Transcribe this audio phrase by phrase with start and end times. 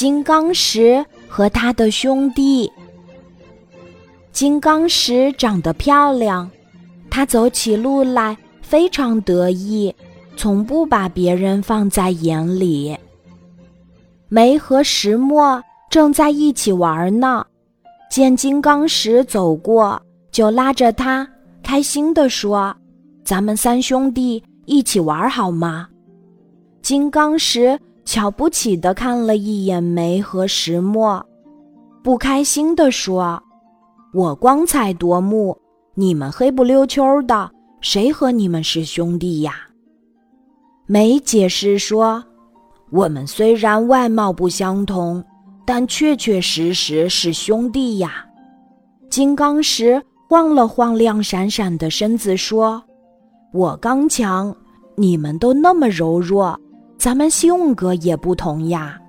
[0.00, 2.72] 金刚石和他的兄弟。
[4.32, 6.50] 金刚石长得漂亮，
[7.10, 9.94] 他走起路来非常得意，
[10.38, 12.96] 从不把别人放在眼里。
[14.30, 17.44] 梅和石墨正在一起玩呢，
[18.10, 20.00] 见金刚石走过，
[20.32, 21.28] 就拉着他，
[21.62, 22.74] 开心地说
[23.22, 25.86] ：“咱们三兄弟一起玩好吗？”
[26.80, 27.78] 金刚石。
[28.04, 31.24] 瞧不起的看了一眼梅和石墨，
[32.02, 33.40] 不开心地说
[34.12, 35.56] ：“我光彩夺目，
[35.94, 39.54] 你们黑不溜秋的，谁和你们是兄弟呀？”
[40.86, 42.24] 梅解释说
[42.90, 45.22] ：“我们虽然外貌不相同，
[45.64, 48.26] 但确确实实是兄弟呀。”
[49.08, 52.82] 金刚石晃了晃亮闪闪的身子说
[53.52, 54.52] ：“我刚强，
[54.96, 56.58] 你们都那么柔弱。”
[57.00, 59.00] 咱们性格也不同呀。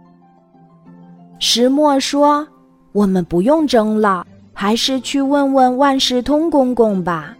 [1.39, 2.47] 石墨说
[2.93, 7.35] ：“我们不用争了，还是去问问万事通公公吧。”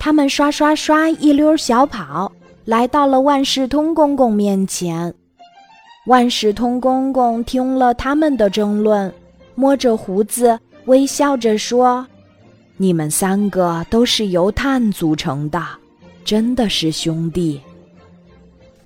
[0.00, 2.32] 他们刷刷刷一溜小跑，
[2.64, 5.12] 来到了万事通公公面前。
[6.06, 9.12] 万事通公公听了他们的争论，
[9.54, 12.06] 摸着胡子，微笑着说
[12.78, 15.62] ：“你们三个都是由碳组成的，
[16.24, 17.60] 真的是兄弟。”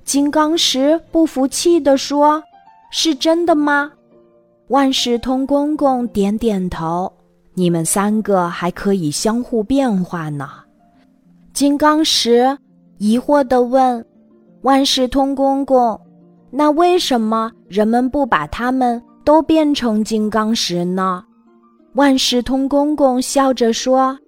[0.09, 2.43] 金刚石不服气地说
[2.91, 3.93] ：“是真的吗？”
[4.69, 7.13] 万事通公公点点头
[7.53, 10.49] ：“你们三个还可以相互变化呢。”
[11.53, 12.57] 金刚石
[12.97, 14.03] 疑惑地问
[14.65, 16.01] ：“万事通公公，
[16.51, 21.23] 那为什么人们不把它们都变成金刚石呢？”
[21.97, 24.19] 万事通公公笑着说：“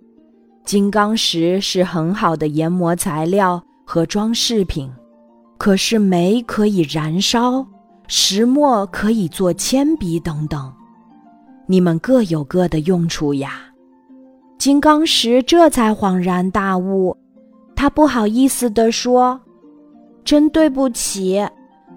[0.62, 4.92] 金刚石是很好的研磨材料和装饰品。”
[5.60, 7.66] 可是煤可以燃烧，
[8.08, 10.72] 石墨可以做铅笔等等，
[11.66, 13.60] 你们各有各的用处呀。
[14.56, 17.14] 金刚石这才恍然大悟，
[17.76, 19.38] 他不好意思地说
[20.24, 21.46] ：“真对不起，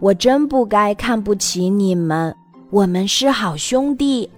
[0.02, 2.36] 我真不该看不起你们，
[2.70, 4.30] 我们是好兄弟。”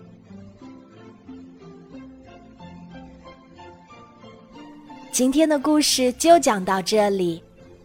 [5.11, 7.41] 今天的故事就讲到这里。